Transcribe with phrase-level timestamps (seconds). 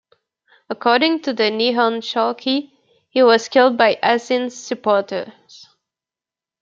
[0.67, 2.71] According to the "Nihon Shoki",
[3.11, 5.67] he was killed by Asin's supporters.